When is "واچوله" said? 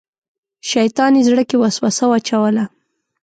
2.09-2.65